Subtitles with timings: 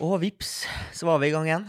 [0.00, 0.62] Og vips,
[0.96, 1.66] så var vi i gang igjen.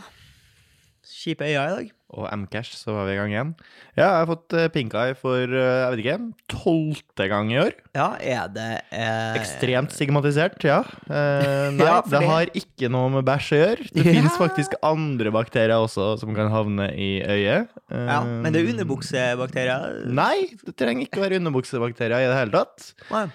[1.03, 1.89] Kjipe øyne i dag.
[2.13, 3.51] Og Mcash, så var vi i gang igjen.
[3.97, 6.15] Ja, jeg har fått eh, pink eye for, eh, jeg vet ikke,
[6.53, 7.73] tolvte gang i år.
[7.97, 10.77] Ja, er det eh, Ekstremt stigmatisert, ja.
[11.09, 12.13] Eh, nei, Ja, fordi...
[12.13, 13.87] det har ikke noe med bæsj å gjøre.
[13.89, 14.13] Det Ja.
[14.19, 17.73] finnes faktisk andre bakterier også som kan havne i øyet.
[17.89, 20.03] Eh, Ja, Men det er underbuksebakterier?
[20.13, 22.91] Nei, det trenger ikke å være underbuksebakterier i det hele tatt.
[23.11, 23.25] Nei.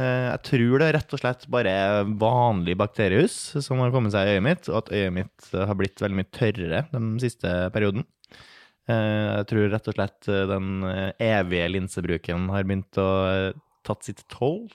[0.00, 1.74] Eh, Jeg tror det er rett og slett bare
[2.20, 5.76] vanlig bakteriehus som har kommet seg i øyet mitt, og at øyet mitt eh, har
[5.78, 8.06] blitt veldig mye tørrere den siste perioden.
[8.88, 10.70] Eh, Jeg tror rett og slett den
[11.20, 13.10] evige linsebruken har begynt å
[13.86, 14.68] tatt sitt toll.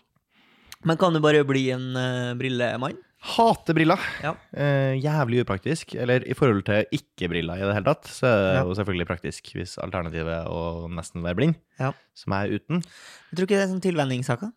[0.85, 1.89] Men kan du bare bli en
[2.37, 2.99] brillemann?
[3.25, 3.97] Hater briller.
[4.21, 4.35] Ja.
[4.53, 5.95] Eh, jævlig upraktisk.
[5.97, 8.65] Eller i forhold til ikke-briller i det hele tatt, så er det Ja.
[8.67, 11.91] jo selvfølgelig praktisk hvis alternativet er å nesten være blind, Ja.
[12.13, 12.83] som er uten.
[12.83, 14.51] Jeg tror ikke det er sånn tilvenningssaker.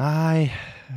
[0.00, 0.50] Nei,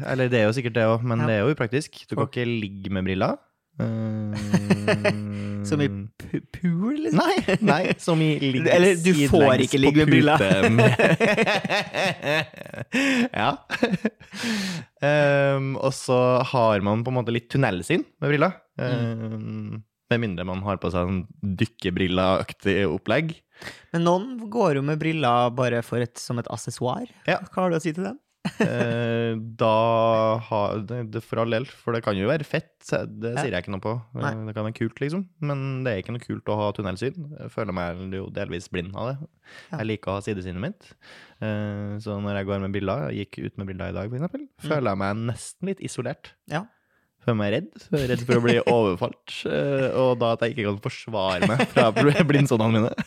[0.07, 1.25] eller det er jo sikkert det òg, men Ja.
[1.27, 2.05] det er jo upraktisk.
[2.09, 3.37] Du kan ikke ligge med briller.
[3.79, 4.33] Eh,
[5.67, 7.17] Som i pu pool, liksom?
[7.19, 10.37] Nei, nei, som i ligge Eller du får sidelengs ikke på ligge med briller.
[10.37, 10.95] pute med-
[13.33, 13.49] ja.
[15.01, 16.19] Um, og så
[16.53, 18.53] har man på en måte litt tunnelsyn med briller.
[18.79, 19.81] Um,
[20.13, 23.33] med mindre man har på seg sånn dykkebrilleaktig opplegg.
[23.95, 27.09] Men noen går jo med briller bare for et, som et assessoir.
[27.25, 27.39] Ja.
[27.49, 28.19] Hva har du å si til dem?
[28.61, 29.69] Eh, da
[30.47, 33.63] har det, det For all del, for det kan jo være fett, det sier jeg
[33.65, 33.93] ikke noe på.
[34.15, 34.33] Eh, Nei.
[34.49, 37.17] Det kan være kult, liksom, men det er ikke noe kult å ha tunnelsyn.
[37.39, 39.17] Jeg føler meg jo delvis blind av det.
[39.71, 39.79] Ja.
[39.81, 40.91] Jeg liker å ha sidesynet mitt.
[41.41, 44.47] Eh, Så når jeg går med bilder, gikk ut med bilder i dag, for eksempel,
[44.61, 46.33] føler jeg meg nesten litt isolert.
[46.51, 46.63] Ja.
[47.25, 47.71] Føler meg redd.
[48.13, 49.39] Redd for å bli overfalt,
[49.97, 52.93] og da at jeg ikke kan forsvare meg fra bl- blindsonene mine.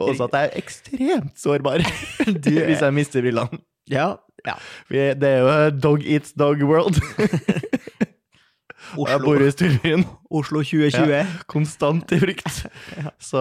[0.00, 1.82] Og også at jeg er ekstremt sårbar
[2.44, 3.60] hvis jeg mister brillene.
[3.90, 4.16] Ja.
[4.46, 4.54] ja.
[4.88, 7.00] Vi, det er jo dog eats dog world.
[8.94, 9.08] Oslo.
[9.10, 10.04] jeg bor i storbyen.
[10.30, 11.30] Oslo 2020.
[11.50, 12.60] Konstant i frykt.
[13.30, 13.40] Så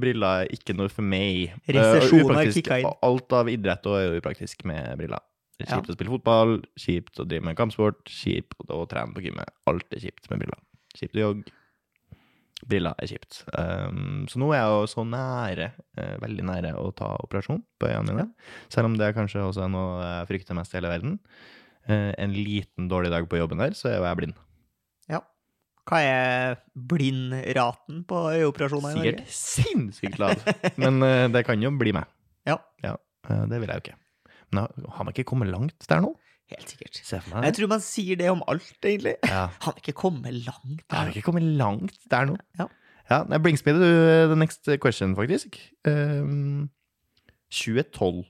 [0.00, 1.54] briller er ikke noe for meg.
[1.70, 2.90] Resesjonen Eh, har kicka inn.
[3.06, 5.22] Alt av idrett er jo upraktisk med briller.
[5.60, 5.78] Er Ja.
[5.78, 9.48] kjipt å spille fotball, kjipt å drive med kampsport, kjipt å trene på gymmet.
[9.68, 10.60] Alt er kjipt med briller.
[10.96, 11.52] Kjipt å jogge.
[12.68, 13.38] Briller er kjipt.
[13.56, 17.88] Um, så nå er jeg jo så nære, uh, veldig nære å ta operasjon på
[17.88, 18.26] øynene mine.
[18.68, 21.18] Selv om det kanskje også er noe jeg frykter mest i hele verden.
[21.88, 24.36] Uh, en liten dårlig dag på jobben der, så er jo jeg blind.
[25.10, 25.22] Ja.
[25.88, 29.38] Hva er blindraten på øyeoperasjoner i Sikkert Norge?
[29.40, 30.44] sinnssykt lav.
[30.80, 32.08] Men uh, det kan jo bli meg.
[32.48, 32.56] Ja.
[32.82, 32.94] ja
[33.50, 33.96] det vil jeg jo ikke.
[34.50, 36.14] Men har- har man ikke kommet langt der nå?
[36.50, 37.00] Helt sikkert.
[37.06, 37.54] Jeg meg det.
[37.58, 39.14] tror man sier det om alt, egentlig.
[39.28, 39.46] Ja.
[39.62, 40.84] Han er ikke kommet langt.
[40.90, 42.36] Han har ikke kommet langt der nå.
[42.58, 42.66] Ja.
[43.10, 45.56] Ja, me to the next question, faktisk.
[45.84, 46.70] Um,
[47.50, 48.24] 2012.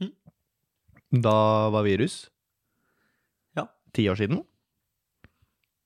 [0.00, 0.12] Mm.
[1.22, 1.34] Da
[1.70, 2.30] var virus.
[3.56, 3.66] Ja.
[3.92, 4.40] Ti år siden.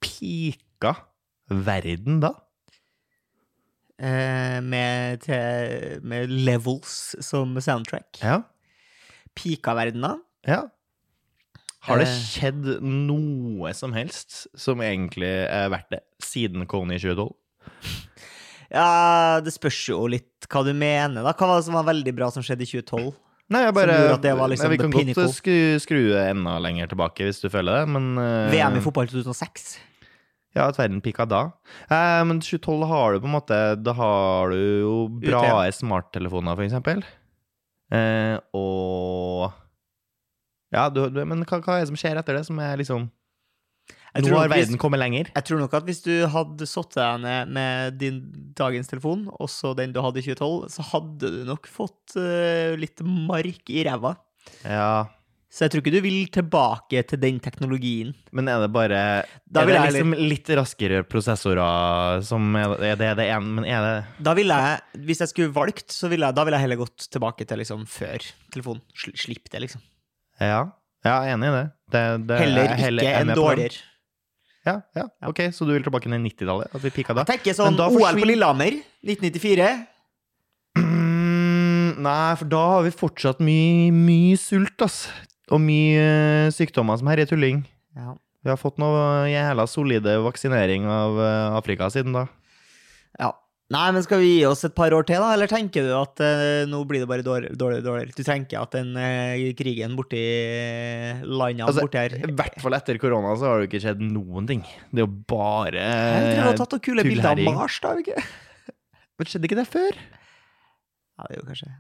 [0.01, 0.95] Pika
[1.51, 2.31] verden da?
[3.99, 5.27] Eh, med,
[6.03, 8.23] med levels som soundtrack.
[8.23, 8.43] Ja.
[9.35, 10.19] Pika-verdena.
[10.47, 10.69] ja.
[11.89, 12.19] Har det Eh.
[12.29, 17.33] skjedd noe som helst som egentlig er verdt det, siden Kony 2012?
[18.71, 21.33] Ja, det spørs jo litt hva du mener, da.
[21.33, 23.15] Hva var det som var veldig bra som skjedde i 2012?
[23.49, 27.81] Nei, jeg bare, liksom Vi kan godt skru, skru enda lenger tilbake hvis du føler
[27.81, 29.79] det, men uh, VM i fotball 2006.
[30.57, 31.41] Ja, at verden pika da.
[31.89, 36.65] Eh, men 2012 har du på en måte Da har du jo bra smarttelefoner, for
[36.67, 37.03] eksempel.
[37.95, 39.53] Eh, og
[40.75, 43.09] Ja, du, du, men hva, hva er det som skjer etter det, som er liksom
[44.19, 45.29] Nå har verden hvis- kommet lenger.
[45.37, 48.17] Jeg tror nok at hvis du hadde satt deg ned med din
[48.57, 52.99] dagens telefon, også den du hadde i 2012, så hadde du nok fått uh, litt
[53.05, 54.17] mark i ræva.
[54.65, 55.07] Ja,
[55.53, 58.15] Så jeg tror ikke du vil tilbake til den teknologien.
[58.33, 63.29] men er det bare Er det liksom litt raskere prosessorer som Er er det det
[63.29, 66.45] ene, men er det Da ville jeg, hvis jeg skulle valgt, så ville jeg, da
[66.45, 68.19] ville jeg heller gått tilbake til liksom før
[68.53, 68.83] telefonen.
[68.97, 69.81] Sl slipp det, liksom.
[70.41, 70.61] Ja,
[71.05, 71.65] ja jeg er enig i det.
[71.95, 73.85] det, det Heller er heller- ikke er en med dårligere.
[74.69, 76.75] Ja, ja, ok, så du vil tilbake til 90-tallet?
[76.75, 77.23] At vi pika da?
[77.25, 78.75] Jeg tenker sånn OL OL på Lillehammer
[79.07, 79.69] 1994.
[80.77, 85.07] Mm, nei, for da har vi fortsatt mye, mye sult, ass.
[85.49, 87.63] Og mye eh, sykdommer som herjer tulling.
[87.97, 88.13] Ja.
[88.45, 92.27] Vi har fått noe jævla solide vaksinering av eh, Afrika siden da.
[93.19, 93.33] ja.
[93.69, 95.35] Nei, men skal vi gi oss et par år til, da?
[95.37, 97.57] Eller tenker du at uh, nå blir det bare dårligere?
[97.61, 98.15] dårlig, dårligere?
[98.17, 102.79] Du tenker at den uh, krigen borti eh, landene Altså, borti her I hvert fall
[102.79, 104.65] etter korona så har det jo ikke skjedd noen ting.
[104.89, 107.45] Det er jo bare Jeg tror du har tatt noen kule bilder av.
[107.59, 107.93] Mars, da?
[108.01, 108.25] ikke?
[109.19, 110.01] Men Skjedde ikke det før?
[110.01, 111.71] Ja, det er jo kanskje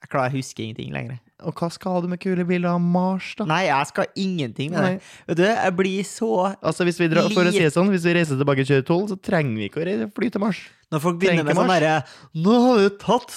[0.00, 1.18] Jeg klarer, jeg husker ingenting lenger.
[1.44, 3.44] Og hva skal du med kule bilder av Mars, da?
[3.48, 5.10] Nei, jeg skal ingenting med det.
[5.28, 8.06] Vet du, jeg blir så Altså, hvis vi, drar, for å si det sånn, hvis
[8.08, 10.62] vi reiser tilbake i 2012, så trenger vi ikke å fly til Mars.
[10.90, 11.94] Når folk begynner med sånn derre
[12.34, 13.36] Nå har vi tatt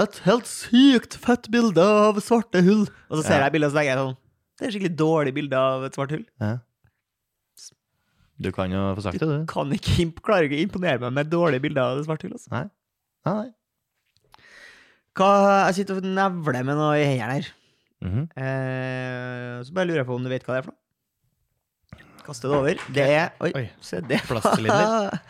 [0.00, 2.86] et helt sykt fett bilde av svarte hull.
[3.10, 3.44] Og så ser Ja.
[3.48, 5.94] jeg bildet, og så tenker jeg sånn Det er et skikkelig dårlig bilde av et
[5.98, 6.26] svart hull.
[6.40, 6.58] Ja.
[8.40, 9.44] Du kan jo få sagt det, du.
[9.50, 12.32] Kan ikke, klarer ikke å imponere meg med dårlige bilder av et svart hull.
[12.38, 12.48] Altså.
[12.54, 12.66] Nei,
[13.28, 13.48] nei.
[15.18, 15.30] Hva,
[15.68, 17.50] jeg sitter og nevler med noe i hendene her.
[18.00, 18.28] Mhm.
[18.32, 20.80] Eh, så bare lurer jeg på om du vet hva det er for noe.
[22.24, 22.82] Kaste det over.
[22.94, 23.66] Det er Oi, Oi.
[23.84, 24.20] se det.
[24.28, 25.16] Plastsylinder.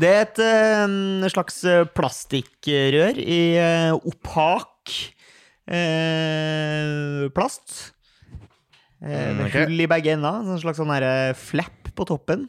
[0.00, 4.92] Det er et uh, slags eh, plastikkrør i uh, opak
[5.66, 7.90] uh, plast.
[9.00, 9.64] Mm, med okay.
[9.64, 10.44] hull i begge ender.
[10.44, 12.46] En slags sånn her, flapp på toppen.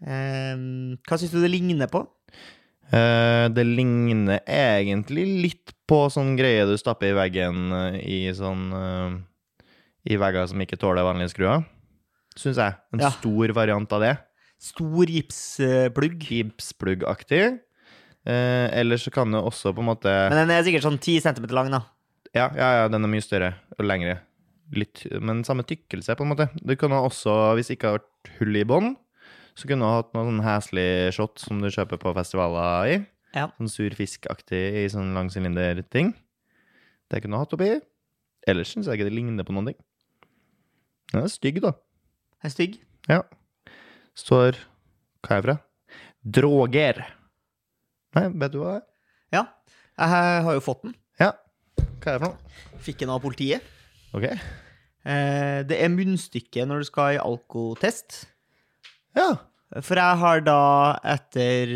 [0.00, 2.02] Hva syns du det ligner på?
[2.88, 9.16] Det ligner egentlig litt på sånn greie du stapper i veggen eh, i sånn eh,
[10.12, 11.64] I vegger som ikke tåler vanlige skruer.
[12.38, 12.76] Syns jeg.
[12.94, 13.10] En Ja.
[13.10, 14.14] stor variant av det.
[14.62, 16.18] Stor gipsplugg.
[16.28, 17.58] Gipspluggaktig.
[18.28, 21.20] Eh, eller så kan det også på en måte Men den er sikkert sånn 10
[21.24, 21.82] cm lang, da.
[22.34, 24.18] Ja, ja, ja, den er mye større og lengre.
[24.76, 26.48] Litt, men samme tykkelse, på en måte.
[26.60, 28.90] Du kunne også, hvis det ikke har vært hull i bånn,
[29.56, 32.98] så kunne du ha hatt noe sånn heslig shot som du kjøper på festivaler i.
[33.36, 33.48] Ja.
[33.58, 36.14] Sånn sur fiskaktig i sånn lang sylinder-ting.
[37.08, 37.70] Det kunne du hatt oppi.
[38.48, 39.78] Ellers syns jeg ikke det ligner på noen ting.
[41.12, 41.74] Den er stygg, da.
[42.44, 42.78] Er stygg.
[43.08, 43.22] Ja.
[44.18, 44.58] Står
[45.24, 45.56] Hva er jeg fra?
[46.38, 47.00] Droger.
[48.16, 48.86] Nei, vet du hva det er?
[49.34, 49.42] Ja.
[49.98, 50.94] Jeg har jo fått den.
[51.20, 51.32] Ja.
[51.78, 52.58] Hva er det for noe?
[52.86, 53.64] Fikk den av politiet.
[54.16, 54.24] Ok.
[54.28, 58.22] Eh, det er munnstykke når du skal i alkotest.
[59.18, 59.30] Ja.
[59.84, 60.58] For jeg har da,
[61.04, 61.72] etter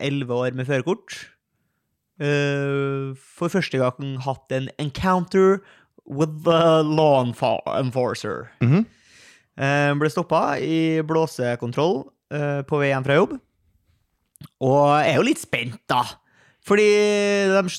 [0.00, 1.16] elleve år med førerkort,
[2.22, 5.58] eh, for første gang hatt en encounter
[6.06, 8.50] with the law enfor- enforcer.
[8.62, 8.84] Mhm.
[9.56, 13.40] Eh, ble stoppa i blåsekontroll eh, på vei hjem fra jobb.
[14.60, 16.02] Og jeg er jo litt spent, da.
[16.64, 16.86] Fordi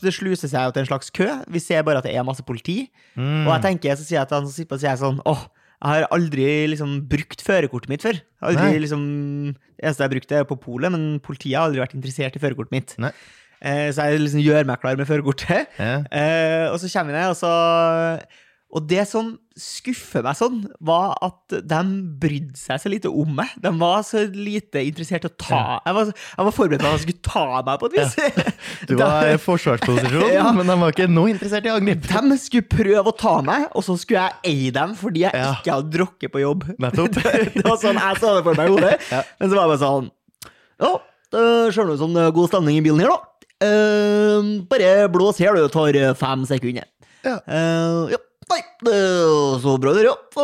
[0.02, 1.28] det sluser seg jo til en slags kø.
[1.50, 2.90] Vi ser bare at det er masse politi.
[3.18, 3.48] Mm.
[3.48, 5.92] Og jeg tenker, så sier jeg til han som sitter på, jeg sånn Åh, jeg
[5.92, 8.20] har aldri liksom brukt førerkortet mitt før.
[8.46, 9.02] Aldri, liksom,
[9.54, 12.42] det eneste jeg har brukt, er på polet, men politiet har aldri vært interessert i
[12.42, 12.96] førerkortet mitt.
[13.02, 13.12] Nei.
[13.66, 15.76] Eh, så jeg liksom gjør meg klar med førerkortet.
[15.80, 16.00] Ja.
[16.10, 17.52] Eh, og så kommer vi ned, og så
[18.76, 21.78] Og det som skuffer meg sånn, var at de
[22.20, 23.54] brydde seg så lite om meg.
[23.64, 26.98] De var så lite interessert i å ta jeg, var, jeg var forberedt på at
[26.98, 28.18] de skulle ta meg på et vis.
[28.90, 30.50] Du var i forsvarsposisjon, Ja.
[30.58, 32.04] men de var ikke noe interessert i angrep.
[32.04, 35.54] De skulle prøve å ta meg, og så skulle jeg eie dem fordi jeg Ja.
[35.56, 36.68] ikke hadde drukket på jobb.
[36.76, 37.16] Nettopp.
[37.56, 38.94] det var sånn jeg så det for meg i hodet.
[39.08, 39.24] Ja.
[39.40, 40.12] Men så var jeg bare sånn
[40.84, 40.92] Ja,
[41.32, 41.46] det
[41.78, 43.22] ser ut som det er god stemning i bilen her, da.
[43.64, 45.64] Uh, bare blås her, du.
[45.72, 46.84] Tar eh, fem sekunder.
[47.26, 47.40] Ja.
[47.48, 48.20] Uh, ja.
[48.52, 48.98] Nei, det
[49.64, 50.12] så bra, dere.
[50.14, 50.36] Det?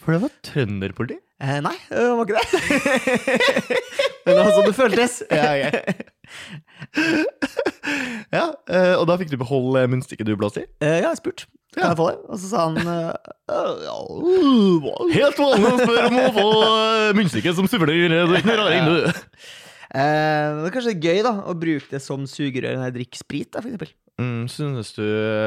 [0.00, 1.20] For det var trønderpoliti.
[1.40, 2.46] Eh, nei, det var ikke det.
[4.26, 5.14] Men det var sånn det føltes.
[5.30, 5.70] Ja,
[8.30, 10.68] Ja, eh, og da fikk du beholde munnstykket du blåste i?
[10.84, 11.48] Eh, ja, jeg spurte.
[11.74, 12.18] Kan jeg få det?
[12.26, 13.14] Og så sa han eh,
[15.14, 16.46] Helt vanlig å spørre om å få
[17.18, 18.10] munnstykket som suvler.
[18.10, 18.96] Det er raring, du.
[19.90, 23.22] Eh, men det er kanskje gøy da å bruke det som sugerør når jeg drikker
[23.24, 23.90] sprit, da, for eksempel.
[24.20, 25.04] Mm, synes du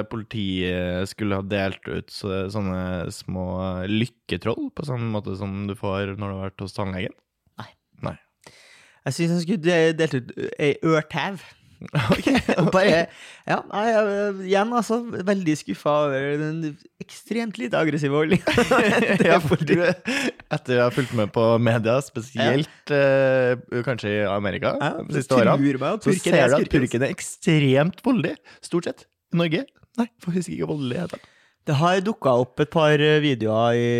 [0.09, 3.47] politiet skulle ha delt ut sånne små
[3.91, 7.13] lykketroll på samme måte som du får når du har vært hos tannlegen?
[9.03, 10.31] Jeg syns han skulle delt ut
[10.63, 11.35] ei ørtau.
[12.61, 13.05] Og Bare
[13.47, 14.99] Ja, nei, jeg- igjen, altså.
[15.27, 18.55] Veldig skuffa over den ekstremt lite aggressive holdninga.
[19.29, 24.75] ja, for du, etter å ha fulgt med på media, spesielt eh, kanskje i Amerika
[24.79, 25.43] Ja, de siste og
[26.05, 28.37] så ser er du at purken er ekstremt voldelig.
[28.63, 29.05] Stort sett.
[29.33, 29.65] I Norge?
[29.99, 31.03] Nei, faktisk ikke voldelig.
[31.03, 31.29] Heter.
[31.63, 33.91] Det har dukka opp et par eh, videoer i,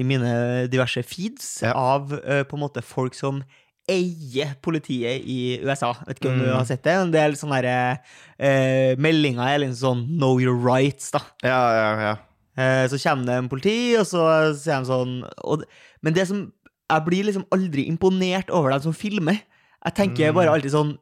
[0.00, 0.30] i mine
[0.72, 1.74] diverse feeds Ja.
[1.76, 3.42] av uh, på en måte folk som
[3.90, 5.90] eier politiet i USA.
[6.06, 6.56] Vet ikke om du Mm.
[6.56, 6.94] har sett det?
[6.94, 7.98] En del sånne der,
[8.38, 11.20] eh, meldinger er liksom sånn 'know your rights', da.
[11.42, 12.16] Ja, ja, ja.
[12.56, 15.64] Eh, så kommer det en politi, og så sier de sånn og,
[16.02, 16.52] Men det som
[16.90, 19.40] Jeg blir liksom aldri imponert over dem som filmer.
[19.84, 20.34] Jeg tenker Mm.
[20.34, 20.98] bare alltid sånn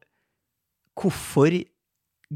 [1.01, 1.65] Hvorfor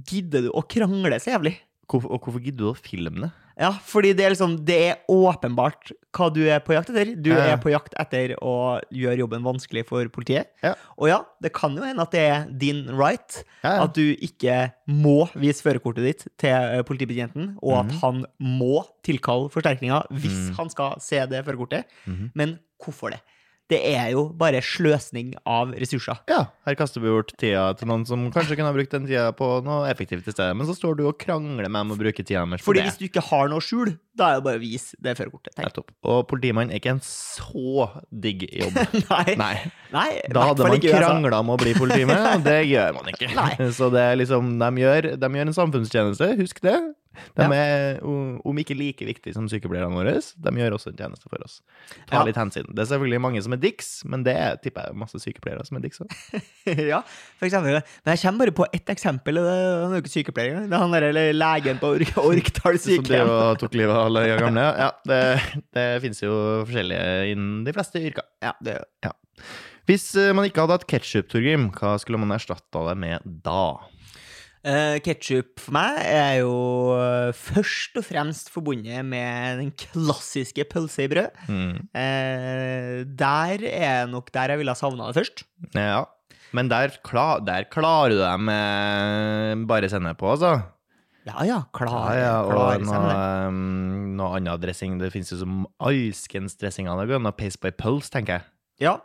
[0.09, 1.57] gidder du å krangle så jævlig?
[1.91, 3.33] Hvor, og hvorfor gidder du å filme det?
[3.61, 7.15] Ja, fordi det er liksom Det er åpenbart hva du er på jakt etter.
[7.17, 10.51] Du er på jakt etter å gjøre jobben vanskelig for politiet.
[10.65, 10.75] Ja.
[10.99, 13.85] Og ja, det kan jo hende at det er din right Ja, ja.
[13.87, 18.01] at du ikke må vise førerkortet ditt til eh, politibetjenten, og at Mhm.
[18.03, 20.57] han må tilkalle forsterkninger hvis mm.
[20.59, 21.85] han skal se det førerkortet.
[22.07, 22.31] Mm.
[22.35, 23.21] Men hvorfor det?
[23.73, 26.21] Det er jo bare sløsning av ressurser.
[26.31, 29.31] Ja, her kaster vi bort tida til noen som kanskje kunne ha brukt den tida
[29.39, 30.53] på noe effektivt i stedet.
[30.59, 32.91] Men så står du og krangler med dem og bruker tida deres på Fordi det.
[32.91, 35.57] hvis du ikke har noe skjul, da er det bare å vise det førerkortet.
[35.57, 35.89] Nettopp.
[36.05, 38.77] Og politimann er ikke en så digg jobb.
[39.13, 39.37] Nei.
[39.41, 39.55] Nei.
[39.97, 43.31] Nei, Da hadde man krangla om å bli politimann, og det gjør man ikke.
[43.39, 43.53] Nei.
[43.73, 46.77] Så det er liksom, de gjør, de gjør en samfunnstjeneste, husk det.
[47.37, 47.53] De Ja.
[47.53, 51.61] er om ikke like viktige som sykepleierne våre, de gjør også en tjeneste for oss.
[52.09, 52.25] Ta Ja.
[52.25, 52.67] litt hensyn.
[52.75, 55.77] Det er selvfølgelig mange som er dicks, men det er, tipper jeg masse sykepleiere som
[55.77, 56.11] er dicks òg.
[56.93, 57.03] ja,
[57.39, 57.81] for eksempel.
[58.05, 60.63] Men jeg kommer bare på ett eksempel, det er jo ikke sykepleier.
[60.69, 61.93] Det er han derre legen på
[62.29, 62.83] Orkdal sykehjem.
[62.83, 63.59] Som du sykehjem.
[63.65, 64.67] tok livet av alle gamle.
[64.79, 65.21] Ja, det,
[65.77, 66.33] det finnes jo
[66.67, 68.25] forskjellige innen de fleste yrker.
[68.43, 68.79] Ja, det,
[69.89, 73.79] Hvis eh, man ikke hadde hatt ketsjup, Torgrim, hva skulle man erstatta det med da?
[74.63, 76.53] Uh, Ketsjup for meg er jo
[76.95, 81.41] eh, først og fremst forbundet med den klassiske pølse i brød.
[81.51, 81.81] Mm.
[81.91, 85.43] Uh, der er nok der jeg ville ha savna det først.
[85.75, 86.05] Ja,
[86.55, 90.55] men der, klar, der klarer du deg med bare sennep på, altså.
[91.27, 94.99] Ja ja, klar, Ja, ja, og noe, um, noe annen dressing.
[95.03, 96.99] Det finnes jo som alskens dressinger.
[96.99, 98.49] Noe går an å pace by pulse, tenker jeg.
[98.87, 98.97] Ja.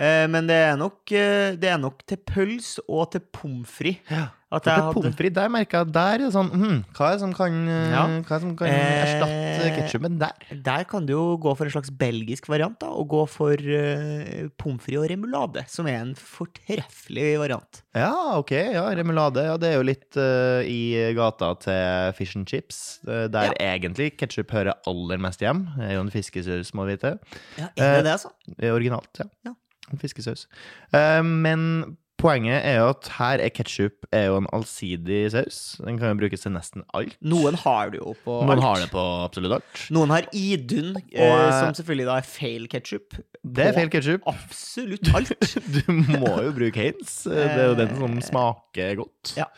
[0.00, 4.30] Eh, men det er nok, eh, det er nok til pøls og til pommes frites.
[4.52, 7.30] At til pommes frites, der merka jeg der er sånn hm, Hva er det som
[7.32, 8.02] kan, uh, Ja.
[8.20, 10.32] det som kan Eh, erstatte ketsjupen der?
[10.66, 14.48] Der kan du jo gå for en slags belgisk variant, da, og gå for uh,
[14.60, 17.82] pommes frites og remulade, som er en fortreffelig variant.
[17.96, 18.50] Ja, ok.
[18.74, 19.44] ja, Remulade.
[19.48, 23.00] Ja, det er jo litt uh, i gata til fish and chips.
[23.08, 25.64] uh, Der egentlig ketsjup hører aller mest hjem.
[25.78, 27.16] Det er jo en fiskesaus, må vi vite.
[27.58, 28.32] Ja, Eh, er det det, altså?
[28.68, 29.24] Originalt, ja.
[29.48, 29.54] Ja.
[29.90, 30.46] En fiskesaus.
[30.94, 35.56] Eh, men poenget er jo at her er ketsjup en allsidig saus.
[35.82, 37.16] Den kan jo brukes til nesten alt.
[37.20, 38.62] Noen har det jo på Noen alt.
[38.62, 39.82] har det på absolutt alt.
[39.90, 43.18] Noen har Idun, eh, Og, eh, som selvfølgelig da er feil ketsjup.
[43.42, 44.22] Det er feil ketsjup.
[44.30, 45.34] Absolutt alt.
[45.74, 47.24] Du må jo bruke Heinz.
[47.26, 49.34] Det er jo den som smaker godt.
[49.40, 49.48] Ja.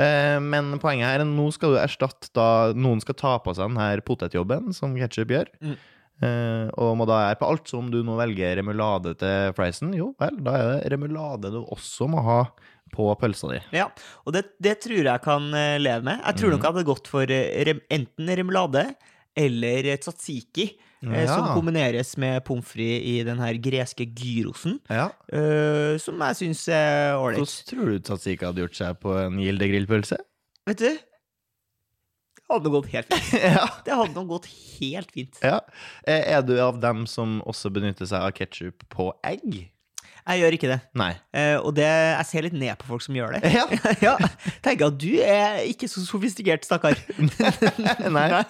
[0.00, 3.68] Eh, Men poenget her er nå skal du erstatte da noen skal ta på seg
[3.68, 5.52] den her potetjobben som ketsjup gjør.
[5.60, 5.76] Mm.
[6.22, 7.64] Eh, og må da gjøre på alt.
[7.72, 11.62] Så om du nå velger remulade til friesen, jo vel, da er det remulade du
[11.64, 12.40] også må ha
[12.92, 13.58] på pølsa di.
[13.74, 13.86] Ja,
[14.26, 16.20] og det, det tror jeg kan eh, leve med.
[16.26, 16.56] Jeg tror Mhm.
[16.58, 18.86] nok jeg hadde gått for eh, rem, enten remulade
[19.34, 21.24] eller tzatziki, Ja.
[21.26, 25.08] som kombineres med pommes frites i den her greske gyrosen, Ja.
[25.32, 27.40] Uh, som jeg syns er ålreit.
[27.42, 30.18] Hvordan tror du tzatziki hadde gjort seg på en Gilde grillpølse?
[30.68, 30.92] Vet du,
[32.54, 33.42] hadde gått helt fint.
[33.58, 33.66] ja.
[33.86, 35.38] Det hadde gått helt fint.
[35.44, 35.58] ja.
[36.06, 39.68] Eh, Er du av dem som også benytter seg av ketsjup på egg?
[40.22, 40.76] Jeg gjør ikke det.
[40.94, 41.12] Nei.
[41.34, 43.50] Eh, og det, jeg ser litt ned på folk som gjør det.
[43.56, 43.64] Ja.
[44.06, 44.12] ja,
[44.62, 46.94] tenker at du er ikke så sofistikert, stakkar.
[48.18, 48.44] Nei.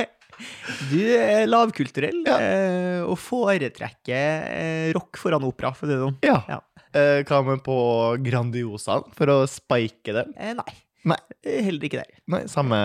[0.91, 2.37] Du er lavkulturell Ja.
[2.43, 6.19] eh, og foretrekker eh, rock foran opera, for å si det sånn.
[6.27, 6.39] Ja.
[6.51, 6.61] Ja.
[6.93, 7.77] Eh, Hva med på
[8.25, 10.35] Grandiosaen, for å spike den?
[10.37, 10.75] Eh, nei.
[11.09, 11.19] Nei.
[11.43, 12.19] Heller ikke der.
[12.31, 12.79] Nei, Samme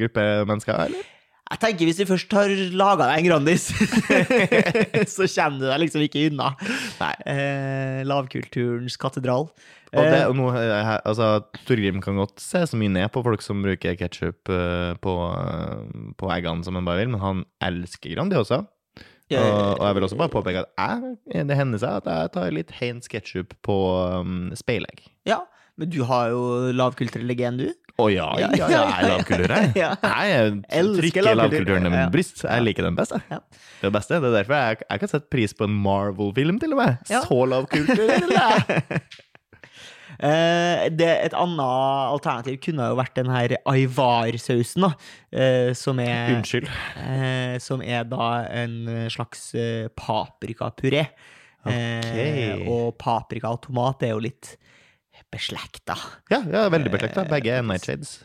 [0.00, 1.10] gruppe mennesker, eller?
[1.52, 3.66] Jeg tenker Hvis du først har laga deg en Grandis,
[5.14, 6.54] så kommer du deg liksom ikke unna.
[7.02, 7.12] Nei.
[7.28, 9.50] Eh, lavkulturens katedral.
[9.92, 13.20] Og det, Eh, og nå, eh, altså, Torgrim kan godt se så mye ned på
[13.26, 15.82] folk som bruker ketsjup på, eh,
[16.16, 18.64] på eggene som han bare vil, men han elsker Grandiosa.
[19.32, 22.50] Og, og jeg vil også bare påpeke at jeg, det hender seg at jeg tar
[22.52, 23.76] litt heins ketsjup på
[24.20, 25.06] um, speilegg.
[25.24, 25.38] Ja,
[25.82, 26.42] men du har jo
[26.78, 27.70] lavkulturell gen, du.
[28.00, 29.72] Å ja, ja, ja, jeg er lavkultur, jeg.
[29.76, 31.40] Jeg trykker lavkultur.
[31.42, 31.96] lavkulturen i Ja.
[31.98, 32.40] mitt bryst.
[32.46, 33.12] Jeg liker den best.
[33.28, 33.40] Ja.
[33.82, 34.20] Det beste.
[34.22, 37.02] Det er derfor jeg, jeg kan sette pris på en Marvel-film, til og med.
[37.10, 39.02] Så lavkultur er det!
[40.22, 41.62] Eh, det, et annet
[42.12, 44.90] alternativ kunne jo vært den her Aivar-sausen, da.
[45.34, 46.68] Eh, som er Unnskyld.
[46.94, 48.28] Uh, Som er da
[48.60, 48.76] en
[49.10, 49.48] slags
[49.98, 51.08] paprikapuré.
[51.62, 52.52] Okay.
[52.54, 52.62] Ok.
[52.70, 54.52] og paprika og tomat er jo litt
[55.32, 55.96] beslekta.
[56.32, 57.26] Ja, ja veldig beslekta.
[57.30, 58.20] Begge er Nightshades.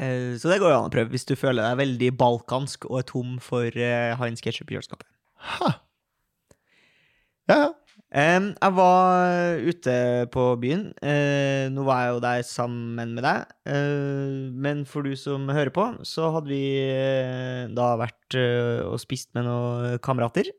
[0.00, 3.00] Eh, så det går jo an å prøve hvis du føler deg veldig balkansk og
[3.02, 5.06] er tom for uh, Heinz ketsjup i kjøleskapet.
[5.54, 5.72] Ha.
[7.50, 7.72] Ja, ja.
[8.14, 9.94] Em, jeg var ute
[10.30, 10.84] på byen.
[11.02, 13.48] Uh, nå var jeg jo der sammen med deg.
[13.66, 16.62] Uh, men for du som hører på, så hadde vi
[16.94, 20.52] uh, da vært eh, og spist med noen kamerater.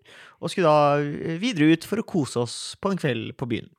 [0.44, 3.72] Og skulle da videre ut for å kose oss på en kveld på byen.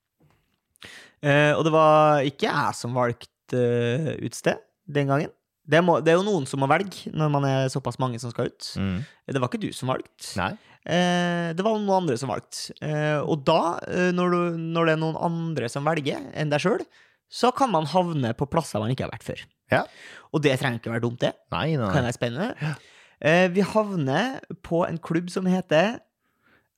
[1.25, 5.31] Eh, og det var ikke jeg som valgte utsted utested den gangen.
[5.67, 8.31] Det, må, det er jo noen som må velge når man er såpass mange som
[8.31, 8.69] skal ut.
[8.79, 9.01] Mm.
[9.27, 10.29] Det var ikke du som valgte.
[10.39, 10.53] Nei.
[10.87, 12.77] Eh, det var noen andre som valgte.
[12.87, 16.63] Eh, og da, eh, når, du, når det er noen andre som velger enn deg
[16.63, 16.85] sjøl,
[17.27, 19.43] så kan man havne på plasser man ikke har vært før.
[19.75, 19.83] Ja.
[20.31, 21.33] Og det trenger ikke være dumt, det.
[21.51, 22.77] Nei, nei, Kan være spennende.
[23.19, 25.99] Eh, vi havner på en klubb som heter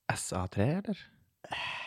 [0.09, 1.05] SA3, eller?
[1.53, 1.78] Ja,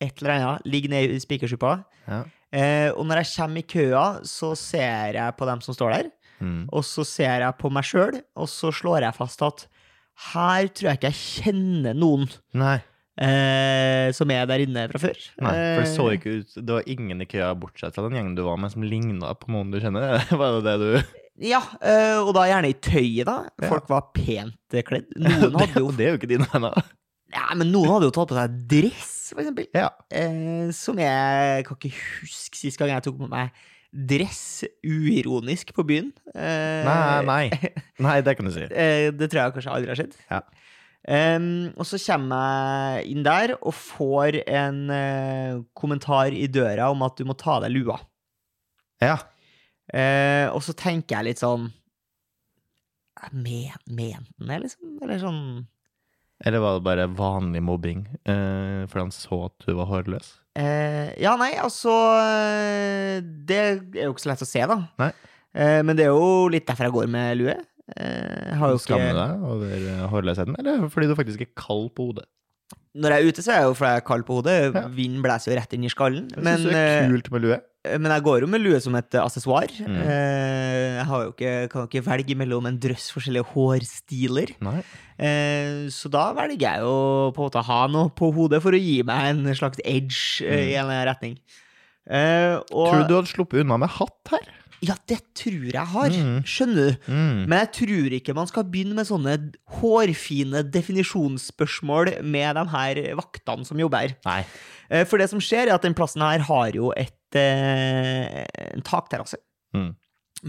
[0.00, 0.68] et eller annet.
[0.70, 1.78] Ligger nede i spikersuppa.
[2.06, 2.22] Ja.
[2.50, 6.10] Eh, og når jeg kommer i køa, så ser jeg på dem som står der.
[6.40, 6.64] Mm.
[6.72, 9.66] Og så ser jeg på meg sjøl, og så slår jeg fast at
[10.30, 12.26] her tror jeg ikke jeg kjenner noen
[12.60, 15.22] eh, som er der inne fra før.
[15.44, 18.18] Nei, for det så Eh, ikke ut Det var ingen i køa bortsett fra den
[18.18, 20.20] gjengen du var med, som ligna på noen du kjenner.
[20.40, 21.18] Var det det du
[21.50, 23.48] Ja, eh, og da gjerne i tøyet, da.
[23.64, 25.08] Folk var pent kledd.
[25.16, 26.76] Noen hadde jo det er jo ikke dine venner.
[27.30, 29.68] Ja, men noen hadde jo tatt på seg dress, for eksempel.
[29.76, 29.90] Ja.
[30.10, 33.54] Eh, som jeg kan ikke huske sist gang jeg tok på meg
[33.90, 36.10] dress uironisk på byen.
[36.34, 37.44] Eh, Nei, nei.
[38.06, 38.66] Nei, det kan du si.
[38.66, 40.18] Eh, det tror jeg kanskje aldri har skjedd.
[40.30, 40.44] Ja.
[41.00, 47.00] Um, og så kommer jeg inn der og får en uh, kommentar i døra om
[47.06, 47.96] at du må ta av deg lua.
[49.00, 49.16] Ja.
[49.88, 51.70] Uh, og så tenker jeg litt sånn
[53.32, 54.92] men, Mente han det, liksom?
[55.02, 55.40] Eller sånn
[56.46, 60.30] Eller var det bare vanlig mobbing eh, fordi han så at du var hårløs?
[60.56, 64.78] eh, Ja, nei, altså eh, Det er jo ikke så lett å se, da.
[65.52, 67.56] Eh, men det er jo litt derfor jeg går med lue.
[67.98, 71.90] Eh, har jo Skammer du deg over eh, hårløsheten, eller fordi du faktisk er kald
[71.96, 72.28] på hodet?
[73.00, 74.54] Når jeg er ute, så er jeg jo fordi jeg er kald på hodet.
[74.74, 74.84] Ja.
[74.94, 76.24] Vind blåser jo rett inn i skallen.
[76.34, 77.58] Jeg Men, synes det er eh, kult med lue.
[77.80, 79.72] Men jeg går jo med lue som et assessoar.
[79.80, 79.96] Mm.
[80.04, 84.52] Eh, jeg ikke, kan ikke velge mellom en drøss forskjellige hårstiler.
[84.66, 84.76] Nei.
[85.16, 88.76] Eh, så da velger jeg jo på en måte å ha noe på hodet for
[88.76, 90.52] å gi meg en slags edge mm.
[90.52, 91.36] i en eller annen retning.
[92.04, 92.86] Eh, og.
[92.90, 94.50] Tror du du hadde sluppet unna med hatt her?
[94.80, 96.08] Ja, det tror jeg har.
[96.08, 96.40] Mm.
[96.48, 97.08] Skjønner du?
[97.12, 97.40] Mm.
[97.44, 99.36] Men jeg tror ikke man skal begynne med sånne
[99.76, 104.16] hårfine definisjonsspørsmål med de her vaktene som jobber her.
[104.24, 104.40] Nei.
[104.88, 108.84] Eh, For det som skjer, er at den plassen her har jo et, eh, en
[108.86, 109.38] takterrasse.
[109.76, 109.92] Mm.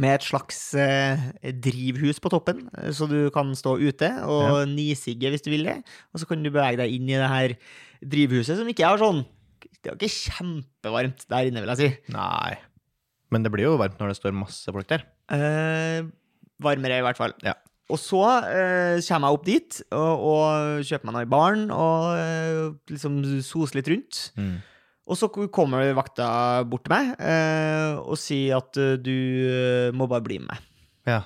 [0.02, 1.20] Med et slags eh,
[1.52, 5.82] drivhus på toppen, eh, så du kan stå ute og nisigge hvis du vil det.
[6.14, 7.56] Og så kan du bevege deg inn i det her
[8.00, 9.26] drivhuset, som ikke er sånn
[9.60, 12.14] Det er jo ikke kjempevarmt der inne, vil jeg si.
[12.16, 12.56] Nei.
[13.32, 15.04] Men det blir jo varmt når det står masse folk der.
[15.32, 16.08] Eh,
[16.62, 17.36] varmere, i hvert fall.
[17.44, 17.56] Ja.
[17.92, 22.12] Og så eh, kommer jeg opp dit og, og kjøper meg noe i baren og
[22.16, 24.22] eh, liksom soser litt rundt.
[24.40, 24.60] Mm.
[25.12, 26.26] Og så kommer vakta
[26.72, 30.68] bort til meg eh, og sier at eh, du eh, må bare bli med meg.
[31.10, 31.22] Ja.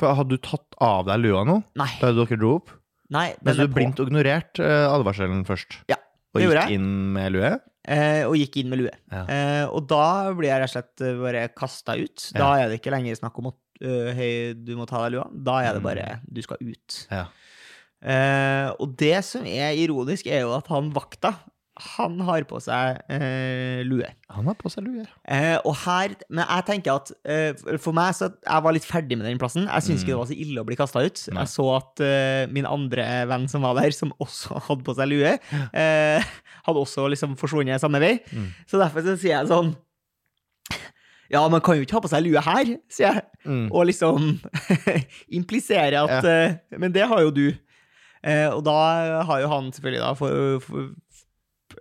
[0.00, 1.90] For hadde du tatt av deg lua nå, Nei.
[2.00, 2.70] da dere dro opp?
[3.12, 4.04] nei Men den du blindt på.
[4.06, 5.80] blindt ignorert eh, advarselen først?
[5.90, 5.98] Ja,
[6.32, 6.78] Og det gjorde gikk jeg.
[6.80, 7.50] inn med lue?
[7.90, 8.92] Eh, og gikk inn med lue.
[9.12, 9.22] Ja.
[9.34, 10.04] Eh, og da
[10.38, 12.26] blir jeg rett og slett eh, bare kasta ut.
[12.38, 15.26] Da er det ikke lenger snakk om at eh, hei, du må ta deg lua.
[15.34, 15.88] Da er det Mm.
[15.90, 16.98] bare du skal ut.
[17.10, 17.26] Ja.
[18.00, 21.34] Eh, og det som er ironisk, er jo at han vakta,
[21.96, 24.06] han har på seg eh, lue.
[24.34, 25.04] Han har på seg lue.
[25.24, 29.18] Eh, og her, men jeg tenker at eh, for meg så Jeg var litt ferdig
[29.18, 29.64] med den plassen.
[29.68, 30.04] Jeg syns Mm.
[30.04, 31.22] ikke det var så ille å bli kasta ut.
[31.32, 31.42] Nei.
[31.44, 35.10] Jeg så at eh, min andre venn som var der, som også hadde på seg
[35.12, 35.32] lue,
[35.72, 36.32] eh,
[36.66, 38.16] hadde også liksom forsvunnet samme vei.
[38.32, 38.50] Mm.
[38.70, 39.74] Så derfor så sier jeg sånn
[41.30, 43.26] Ja, man kan jo ikke ha på seg lue her, sier jeg.
[43.46, 43.66] Mm.
[43.70, 44.32] Og liksom
[45.38, 47.44] implisere at eh, Men det har jo du.
[48.20, 48.74] Eh, og da
[49.24, 50.90] har jo han selvfølgelig da for, for,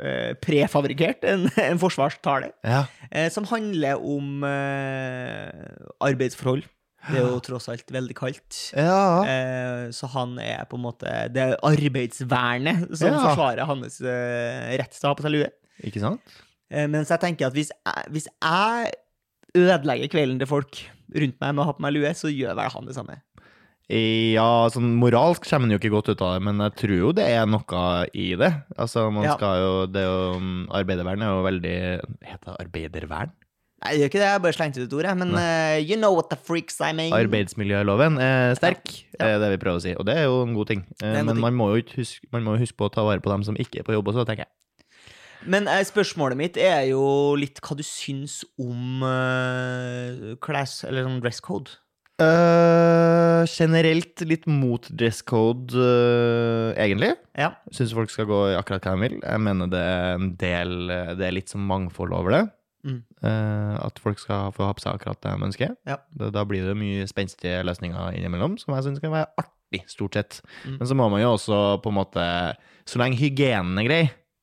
[0.01, 2.85] eh, prefabrikert en, en forsvarstale Ja.
[3.11, 5.49] eh, som handler om eh,
[6.05, 6.65] arbeidsforhold.
[7.09, 8.57] Det er jo tross alt veldig kaldt.
[8.75, 9.23] ja.
[9.23, 13.21] Eh, så han er på en måte Det er arbeidsvernet som Ja.
[13.23, 15.49] forsvarer hans eh, rett til å ha på seg lue.
[15.87, 16.21] Ikke sant?
[16.69, 18.91] Eh, mens jeg tenker at hvis jeg, hvis jeg
[19.55, 20.81] ødelegger kvelden til folk
[21.15, 23.15] rundt meg med å ha på meg lue, så gjør vel han det samme.
[23.89, 27.11] Ja, sånn moralsk kommer han jo ikke godt ut av det, men jeg tror jo
[27.17, 28.51] det er noe i det.
[28.77, 29.33] Altså, man Ja.
[29.35, 31.77] skal jo Det er jo mm, Arbeidervern er jo veldig
[32.21, 33.31] Heter det arbeidervern?
[33.79, 35.17] Nei, det gjør ikke det, jeg bare slengte ut ordet.
[35.17, 37.13] Men uh, you know what the freaks I mean.
[37.15, 39.25] Arbeidsmiljøloven er sterk, Ja.
[39.25, 39.93] er det vi prøver å si.
[39.95, 40.85] Og det er jo en god ting.
[41.01, 41.41] En men god ting.
[41.47, 43.55] man må jo huske, man må jo huske på å ta vare på dem som
[43.55, 44.51] ikke er på jobb også, tenker jeg.
[45.47, 51.21] Men eh, spørsmålet mitt er jo litt hva du syns om uh, class, eller sånn
[51.23, 51.71] dress code.
[52.19, 57.13] Eh, generelt litt mot dress code, uh, egentlig.
[57.39, 57.53] Ja.
[57.71, 59.17] Syns folk skal gå i akkurat hva de vil.
[59.23, 60.73] Jeg mener det er en del
[61.19, 62.41] Det er litt som mangfold over det.
[62.87, 62.99] Mm.
[63.23, 65.73] Uh, at folk skal få ha på seg akkurat det de ønsker.
[65.87, 65.97] Ja.
[66.15, 70.15] Da, da blir det mye spenstige løsninger innimellom, som jeg syns kan være artig, stort
[70.19, 70.41] sett.
[70.65, 70.77] Mm.
[70.81, 72.25] Men så må man jo også på en måte
[72.89, 74.01] Så lenge hygienen er grei,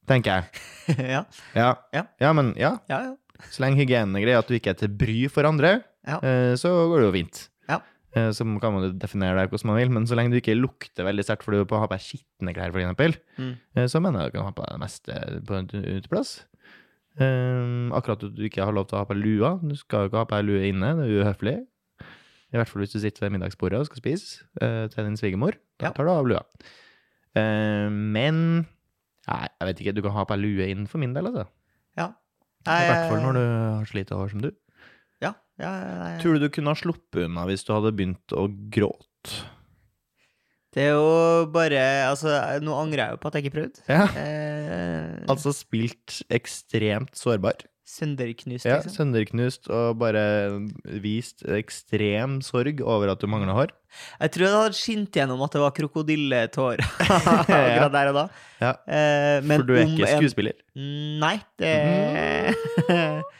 [0.09, 0.65] tenker jeg.
[1.17, 1.23] ja.
[1.57, 2.07] Ja, Ja.
[2.23, 2.77] ja men ja.
[2.93, 3.45] ja, ja.
[3.53, 6.21] Så lenge hygienen er grei, at du ikke er til bry for andre, Ja.
[6.23, 7.41] eh, så går det jo fint.
[7.69, 7.81] Ja.
[8.17, 10.55] Eh, Så kan man jo definere det hvordan man vil, men så lenge du ikke
[10.59, 13.55] lukter veldig sterkt fordi du har på deg skitne klær, for eksempel, Mm.
[13.77, 15.69] eh, så mener jeg du kan ha på deg det meste på en
[16.01, 16.45] uteplass.
[17.19, 19.55] Um, akkurat at du ikke har lov til å ha på deg lua.
[19.65, 21.57] Du skal jo ikke ha på deg lue inne, det er uhøflig.
[22.53, 25.57] I hvert fall hvis du sitter ved middagsbordet og skal spise uh, til din svigermor.
[25.81, 26.43] Da tar du av lua.
[27.37, 28.67] Uh, men
[29.27, 29.95] Nei, jeg vet ikke.
[29.97, 31.49] Du kan ha på deg lue inn for min del, altså.
[31.99, 32.13] Ja.
[32.69, 34.53] I hvert fall når du har så lite hår som du.
[35.57, 36.17] Ja, ja, ja.
[36.21, 39.45] Tror du du kunne ha sluppet unna hvis du hadde begynt å gråte?
[40.77, 43.87] Det er jo bare Altså, nå angrer jeg jo på at jeg ikke prøvde.
[43.89, 44.05] Ja.
[44.21, 47.65] Eh, Altså spilt ekstremt sårbar.
[47.87, 48.91] Sønderknust, liksom.
[48.91, 48.93] Ja.
[48.93, 50.23] Sønderknust og bare
[51.01, 53.73] vist ekstrem sorg over at du mangler hår.
[54.19, 58.25] Jeg tror det hadde skint gjennom at det var krokodilletårer akkurat der og da.
[58.59, 58.73] Ja.
[58.91, 60.59] Eh, men For du er ikke skuespiller.
[60.75, 61.23] En...
[61.23, 61.73] Nei, det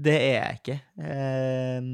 [0.00, 0.78] Det er jeg ikke.
[1.04, 1.92] Eh,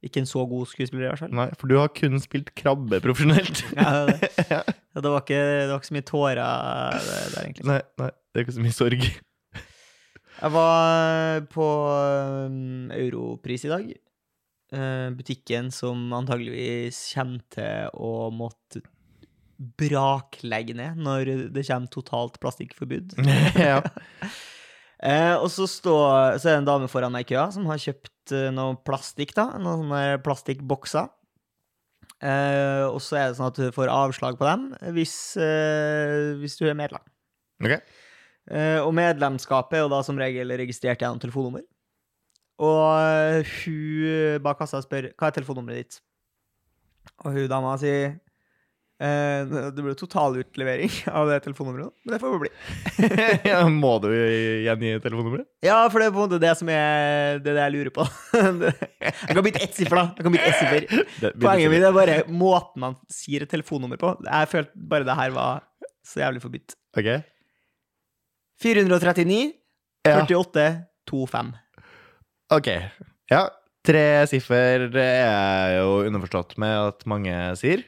[0.00, 1.32] ikke en så god skuespiller, i hvert fall.
[1.36, 3.64] Nei, for du har kun spilt krabbe profesjonelt.
[3.76, 4.60] Ja, det, det.
[5.04, 7.66] det, var ikke, det var ikke så mye tårer der, egentlig.
[7.68, 9.10] Nei, nei, det er ikke så mye sorg.
[10.40, 11.66] Jeg var på
[12.48, 13.90] um, Europris i dag.
[14.70, 18.80] Uh, butikken som antageligvis kommer til å måtte
[19.60, 23.18] braklegge ned når det kommer totalt plastikkforbud.
[23.60, 23.82] ja.
[25.00, 27.80] Eh, og så, står, så er det en dame foran meg i køa som har
[27.80, 29.46] kjøpt eh, noe plastikk, da.
[29.56, 31.08] Noen sånne plastikkbokser.
[32.20, 36.58] Eh, og så er det sånn at du får avslag på dem hvis, eh, hvis
[36.60, 37.04] du er medlem.
[37.64, 37.78] Ok.
[38.50, 41.64] Eh, og medlemskapet er jo da som regel registrert gjennom telefonnummer.
[42.60, 46.02] Og eh, hun bak kassa spør hva er telefonnummeret ditt.
[47.24, 48.18] Og hun dama sier
[49.00, 52.50] det blir totalutlevering av det telefonnummeret, men det får bli.
[53.50, 54.10] ja, må du
[54.66, 55.46] gjengi telefonnummeret?
[55.64, 58.04] Ja, for det er på en måte det som er det, det jeg lurer på.
[59.00, 60.04] Jeg kan bytte ett siffer, da.
[60.18, 61.32] Jeg kan bytte ett siffer.
[61.40, 64.12] Poenget mitt er bare måten man sier et telefonnummer på.
[64.26, 65.62] Jeg følte bare det her var
[66.06, 66.76] så jævlig forbudt.
[67.00, 67.08] Ok.
[68.62, 69.40] 439
[70.06, 70.20] Ja.
[70.26, 70.66] 48
[71.10, 71.54] 25.
[72.56, 72.68] Ok.
[73.30, 73.42] Ja,
[73.86, 77.84] tre siffer er jo underforstått med at mange sier.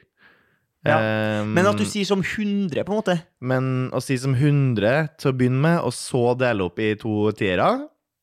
[0.84, 4.32] Ja, Ehm, Men at du sier som 100, på en måte Men å si som
[4.34, 7.68] 100 til å begynne med, og så dele opp i to tiere,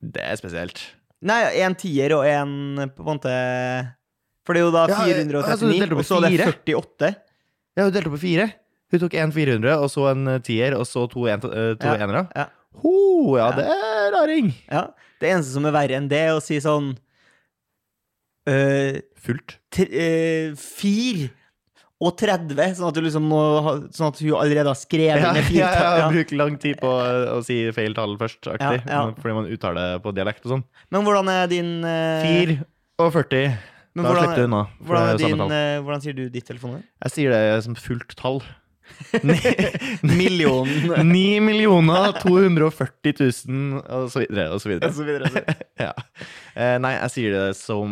[0.03, 0.81] det er spesielt.
[1.23, 3.31] Nei, en tier og en på en måte
[4.45, 6.31] For det er jo da Ja, altså, 439, delte opp i og så er det
[6.35, 6.51] fire.
[6.51, 7.15] 48.
[7.77, 8.49] Ja, hun delte opp i fire.
[8.91, 11.95] Hun tok en 400, og så en tier, og så to, en, eh, to Ja,
[12.01, 12.27] enere.
[12.35, 12.45] ja.
[12.83, 13.55] Ho, ja, Ja.
[13.55, 14.53] det er raring.
[14.71, 14.87] Ja.
[15.21, 16.97] Det eneste som er verre enn det, er å si sånn
[18.47, 19.57] øh, Fullt.
[19.71, 21.29] tre, øh, Fire
[21.99, 23.39] og 30, sånn at du liksom må
[23.91, 25.97] Sånn at hun allerede har skrevet Ja, ned fire ja, ja, tall.
[25.99, 26.05] Ja.
[26.13, 28.85] Bruke lang tid på å, si feil tall først, aktig.
[28.85, 29.01] Ja, ja.
[29.19, 30.63] Fordi man uttaler det på dialekt og sånn.
[30.95, 32.23] Men hvordan er din uh...
[32.23, 32.55] 4
[32.99, 33.51] og 40.
[33.95, 34.63] men da slipper du unna.
[34.79, 35.53] Hvordan, din, tall.
[35.57, 36.87] øh, hvordan sier du ditt telefonnummer?
[37.03, 38.41] Jeg sier det som fullt tall.
[40.01, 40.67] Million
[41.11, 43.13] 9 millioner 240
[43.45, 44.89] 000 og så videre og så videre.
[44.89, 45.27] og så videre.
[45.27, 45.55] og så videre.
[45.85, 45.93] Ja.
[46.55, 47.91] Uh, nei, jeg sier det som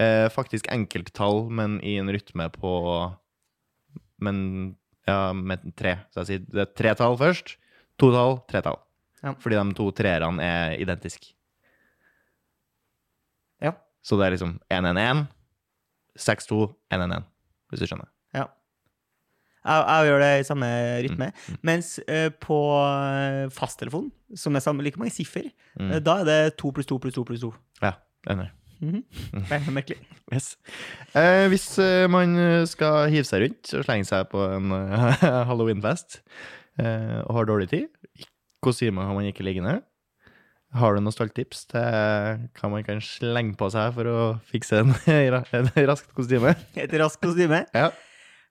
[0.00, 2.72] eh, faktisk enkelttall, men i en rytme på
[4.24, 4.76] Men
[5.06, 5.96] ja, med tre.
[6.14, 7.56] Så jeg sier det er tre tall først.
[8.00, 8.78] To tall, tre tall.
[9.22, 9.34] Ja.
[9.40, 11.32] Fordi de to treerne er identiske.
[13.62, 13.74] Ja.
[14.04, 15.26] Så det er liksom 111,
[16.18, 16.58] 62,
[16.92, 17.24] 111,
[17.70, 18.08] hvis du skjønner.
[18.36, 18.46] Ja.
[19.64, 20.70] Jeg, jeg gjør det i samme
[21.06, 21.28] rytme.
[21.48, 25.88] Mm, Mens eh, på eh, fasttelefon, som er samme, like mange siffer, Mm.
[25.90, 27.48] eh, da er det to pluss to pluss to pluss to.
[27.82, 27.96] Ja,
[28.30, 28.44] enig.
[29.48, 29.98] Det er merkelig.
[30.32, 30.54] Yes.
[31.16, 32.36] Eh, hvis eh, man
[32.70, 36.20] skal hive seg rundt og slenge seg på en eh, halloweenfest
[36.80, 37.90] eh, og har dårlig tid,
[38.64, 39.82] kostyme har man ikke liggende,
[40.74, 44.90] har du noen stalltips til hva man kan slenge på seg for å fikse en,
[45.60, 46.54] en raskt kostyme?
[46.74, 47.62] Et raskt kostyme.
[47.76, 47.92] Ja.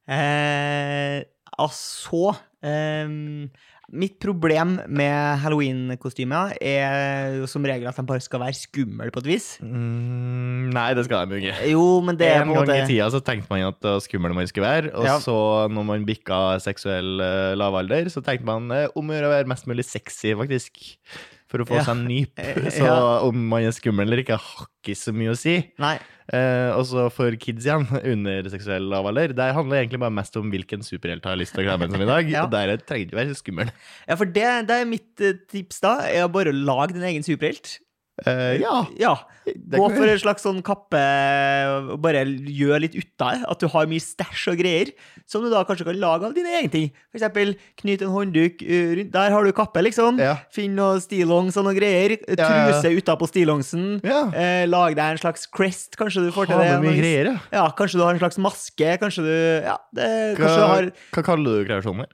[0.07, 1.19] Eh,
[1.59, 2.33] altså
[2.63, 3.51] ehm,
[3.93, 9.21] Mitt problem med halloween-kostymer er jo som regel at de bare skal være skumle på
[9.21, 9.47] et vis.
[9.61, 11.69] Mm, nei, det skal de jo ikke.
[11.69, 14.33] Jo, men det er En gang måte i tida så tenkte man at det skummel
[14.33, 15.19] man skulle være, og Ja.
[15.21, 15.35] så
[15.69, 19.51] når man bikka seksuell uh, lavalder, så tenkte man eh, om å gjøre å være
[19.53, 20.81] mest mulig sexy, faktisk.
[21.53, 21.83] For å få Ja.
[21.85, 22.39] seg en nyp.
[22.41, 22.95] Eh, Så ja.
[23.27, 25.53] om man er skummel eller ikke, har ikke så mye å si.
[25.77, 25.99] Nei.
[26.33, 27.85] Eh, og så for kids igjen,
[28.15, 31.61] under seksuell lavalder, der handler det egentlig bare mest om hvilken superhelt har lyst til
[31.61, 32.29] å klemme en som i dag.
[32.33, 32.45] Ja.
[32.47, 33.71] Og der trenger det ikke være så skummel.
[34.09, 35.99] Ja, for det, det er mitt eh, tips, da.
[36.09, 37.75] Er å bare lage din egen superhelt.
[38.21, 39.15] Eh, ja, Ja.
[39.43, 40.99] Gå for en slags sånn kappe
[41.99, 43.47] Bare gjør litt ut av det.
[43.49, 44.91] At du har mye stæsj og greier
[45.27, 46.85] som du da kanskje kan lage av dine egne ting.
[47.11, 50.21] For eksempel knyt en håndduk uh, rundt Der har du kappe, liksom.
[50.21, 50.37] Ja.
[50.53, 52.15] Finn noe stillongs og noe greier.
[52.23, 52.93] Truse ja.
[53.01, 53.97] Utapå stillongsen.
[54.05, 54.21] Ja.
[54.31, 56.95] Eh, lag deg en slags crest, kanskje du får til Ha det.
[57.01, 57.35] greier, ja.
[57.55, 58.95] Ja, kanskje du har en slags maske.
[59.01, 62.07] Kanskje du Ja, det, Hva, du har hva kaller du kreasjoner?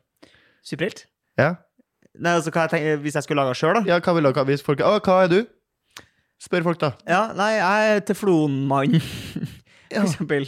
[0.65, 1.05] Superhelt?
[1.39, 1.55] Ja.
[2.19, 3.85] Nei, altså, hva jeg tenker, hvis jeg skulle laga sjøl, da?
[3.87, 5.39] ja, hva vil dere hvis folk Å, hva er du?
[6.39, 6.93] Spør folk, da.
[7.09, 10.47] Ja, nei, jeg er teflonmann, for eksempel.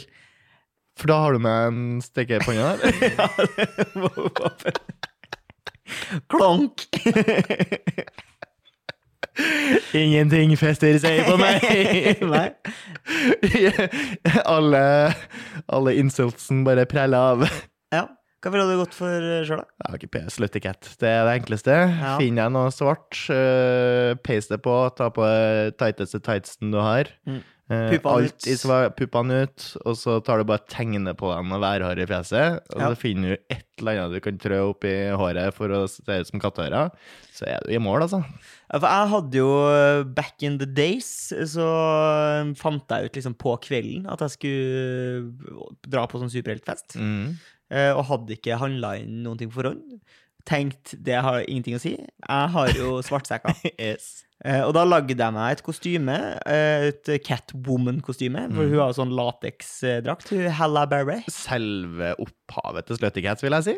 [1.00, 2.92] For da har du med en stekepanne der.
[3.18, 4.10] ja, det må
[6.32, 6.86] Klonk!
[9.96, 11.64] Ingenting fester seg på meg.
[12.34, 12.48] Nei.
[14.54, 14.82] alle,
[15.72, 17.46] alle insultsen bare preller av.
[17.92, 18.06] Ja.
[18.42, 19.66] Hva ville du gått for sjøl, da?
[19.78, 20.88] Jeg har ikke PS Slutty Cat.
[20.98, 21.76] Det er det enkleste.
[21.94, 22.16] Ja.
[22.18, 25.26] Finner jeg noe svart, uh, peis det på, ta på
[25.78, 27.12] tighteste tightsen du har.
[27.28, 27.40] Mm.
[27.72, 28.94] Eh, Puppene ut.
[28.98, 32.58] puppene ut, og så tar du bare tegne på dem og værhår i fjeset.
[32.74, 32.88] Og Ja.
[32.90, 36.02] så finner du et eller annet du kan trø opp i håret for å se
[36.04, 36.90] ut som katteører.
[37.32, 38.20] Så er du i mål, altså.
[38.68, 41.64] Ja, For jeg hadde jo back in the days, så
[42.58, 46.96] fant jeg ut liksom på kvelden at jeg skulle dra på sånn superheltfest.
[46.98, 47.38] Mm.
[47.72, 49.96] Eh, Og hadde ikke handla inn noen ting på forhånd.
[50.48, 51.92] Tenkt det har ingenting å si.
[51.96, 53.56] Jeg har jo svartsekker.
[53.78, 54.24] Yes.
[54.44, 56.16] Eh, Og da lagde jeg meg et kostyme,
[56.50, 58.48] eh, et Catwoman-kostyme.
[58.54, 60.32] For hun har sånn lateksdrakt.
[60.58, 61.20] Halla Berry.
[61.30, 63.76] Selve opphavet til Slutty Cats, vil jeg si.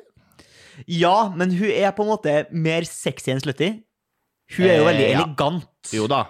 [0.91, 3.69] Ja, men hun er på en måte mer sexy enn Slutty.
[4.57, 5.21] Hun er jo Eh, veldig ja.
[5.21, 5.93] elegant.
[5.95, 6.23] Jo da.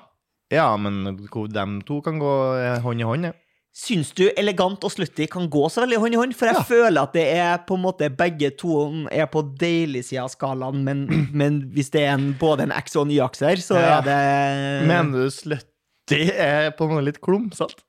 [0.53, 3.33] Ja, men de to kan gå eh, hånd i hånd, ja.
[3.75, 6.35] Syns du elegant og slutty kan gå så veldig hånd i hånd?
[6.39, 6.63] For jeg Ja.
[6.69, 8.77] føler at det er på en måte begge to
[9.11, 11.01] er på deilig-sida av skalaen, men,
[11.35, 13.99] men hvis det er en, både en X og en Y-akse her, så Ja.
[13.99, 17.83] er det Mener du Slutty er på noe litt klumsete?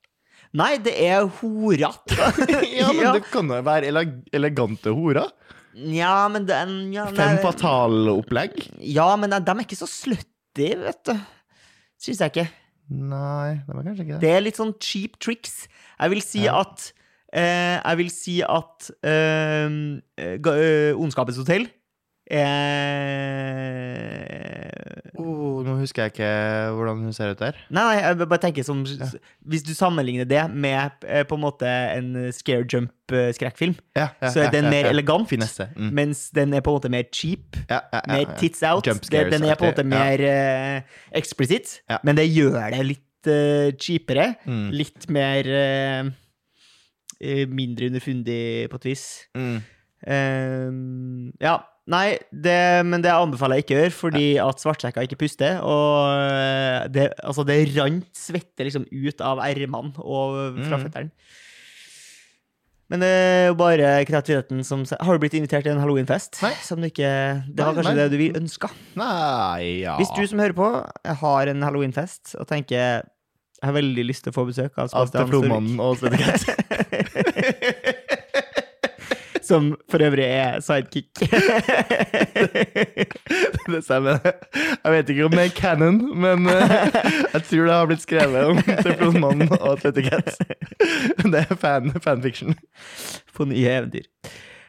[0.56, 2.16] Nei, det er horete.
[2.80, 5.30] ja, men det kan jo være ele elegante horer.
[5.76, 8.56] ja, men den ja, Fem nei, fatale-opplegg.
[8.80, 11.14] ja, men de, de er ikke så slutty, vet du.
[12.02, 12.48] Syns jeg ikke.
[12.96, 14.22] Nei, det var kanskje ikke det.
[14.24, 15.66] Det er litt sånn cheap tricks.
[16.00, 16.60] Jeg vil si Ja.
[16.62, 16.92] at
[17.34, 19.70] eh, Jeg vil si at eh,
[20.18, 21.68] eh, Ondskapens hotell
[23.26, 26.30] eh, Oh, nå husker jeg ikke
[26.76, 27.56] hvordan hun ser ut der.
[27.74, 31.70] Nei, nei, jeg bare tenker som Hvis du sammenligner det med eh, på en måte
[31.70, 34.94] en scare jump-skrekkfilm, Ja, ja, så er ja, den ja, mer ja.
[34.96, 35.32] elegant,
[35.76, 35.90] Mm.
[35.96, 37.56] mens den er på en måte mer cheap.
[37.70, 38.84] Ja, ja, ja, Mer tits out.
[38.86, 40.82] Den er på en måte mer eh,
[41.16, 41.98] eksplisitt, Ja.
[42.04, 44.32] men det gjør det litt eh, cheapere.
[44.46, 44.68] Mm.
[44.76, 46.12] Litt mer eh,
[47.48, 49.06] Mindre underfundig, på et vis.
[49.40, 49.56] Mm.
[50.06, 51.56] Uh, ja.
[51.88, 52.56] Nei, det,
[52.90, 55.60] men det anbefaler jeg ikke å gjøre, fordi at svartsekka ikke puster.
[55.62, 60.86] Og det, altså det rant svette liksom ut av ermene og fra Mm.
[60.88, 61.12] føttene.
[62.90, 66.38] Men det er jo bare kreativiteten som Har du blitt invitert til en halloweenfest?
[66.46, 66.52] Nei.
[66.62, 68.04] Som du ikke Det var Nei, kanskje nei.
[68.04, 68.70] det du ønska?
[69.02, 70.68] Nei, ja Hvis du som hører på,
[71.24, 73.02] har en halloweenfest og tenker
[73.66, 76.46] jeg har veldig lyst til å få besøk av Sebastian Teflonmannen og Cats.
[79.46, 81.10] Som for øvrig er sidekick.
[83.74, 84.18] det stemmer.
[84.54, 86.62] Jeg vet ikke om det er canon, men eh,
[87.34, 90.38] jeg tror det har blitt skrevet om Teflonmannen og Cats.
[91.26, 92.54] Det er fan, fanfiction.
[93.34, 94.06] på nye eventyr.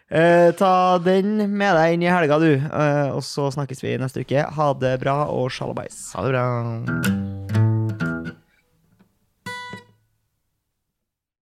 [0.09, 2.57] Eh, ta den med deg inn i helga, du.
[2.57, 4.41] Eh, og så snakkes vi neste uke.
[4.57, 6.17] Ha det bra og sjalabais.
[6.17, 6.49] Ha det bra.